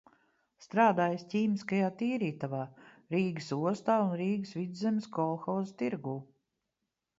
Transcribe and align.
Strādājis 0.67 1.25
ķīmiskajā 1.33 1.89
tīrītavā, 1.99 2.63
Rīgas 3.17 3.51
ostā 3.59 3.99
un 4.07 4.17
Rīgas 4.25 4.57
Vidzemes 4.61 5.09
kolhoza 5.21 5.81
tirgū. 5.85 6.19